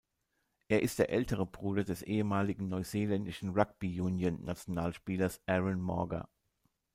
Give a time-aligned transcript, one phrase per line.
[0.67, 6.27] Er ist der ältere Bruder des ehemaligen neuseeländischen Rugby-Union-Nationalspielers Aaron Mauger.